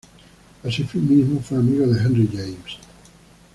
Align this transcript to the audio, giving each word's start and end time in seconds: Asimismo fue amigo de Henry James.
Asimismo 0.63 1.41
fue 1.41 1.59
amigo 1.59 1.85
de 1.85 1.99
Henry 2.01 2.27
James. 2.33 2.79